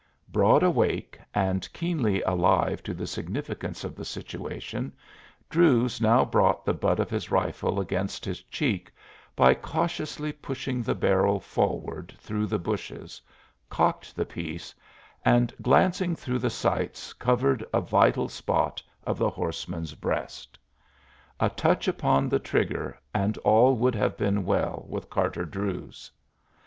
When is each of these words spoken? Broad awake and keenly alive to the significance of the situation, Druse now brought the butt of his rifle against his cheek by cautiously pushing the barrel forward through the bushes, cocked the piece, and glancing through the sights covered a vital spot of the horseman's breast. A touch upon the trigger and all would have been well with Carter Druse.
Broad 0.29 0.63
awake 0.63 1.19
and 1.31 1.71
keenly 1.73 2.23
alive 2.23 2.81
to 2.85 2.95
the 2.95 3.05
significance 3.05 3.83
of 3.83 3.95
the 3.95 4.03
situation, 4.03 4.93
Druse 5.47 6.01
now 6.01 6.25
brought 6.25 6.65
the 6.65 6.73
butt 6.73 6.99
of 6.99 7.11
his 7.11 7.29
rifle 7.29 7.79
against 7.79 8.25
his 8.25 8.41
cheek 8.41 8.91
by 9.35 9.53
cautiously 9.53 10.31
pushing 10.31 10.81
the 10.81 10.95
barrel 10.95 11.39
forward 11.39 12.15
through 12.17 12.47
the 12.47 12.57
bushes, 12.57 13.21
cocked 13.69 14.15
the 14.15 14.25
piece, 14.25 14.73
and 15.23 15.53
glancing 15.61 16.15
through 16.15 16.39
the 16.39 16.49
sights 16.49 17.13
covered 17.13 17.63
a 17.71 17.79
vital 17.79 18.27
spot 18.27 18.81
of 19.05 19.19
the 19.19 19.29
horseman's 19.29 19.93
breast. 19.93 20.57
A 21.39 21.47
touch 21.47 21.87
upon 21.87 22.27
the 22.27 22.39
trigger 22.39 22.99
and 23.13 23.37
all 23.45 23.75
would 23.75 23.93
have 23.93 24.17
been 24.17 24.45
well 24.45 24.83
with 24.89 25.11
Carter 25.11 25.45
Druse. 25.45 26.09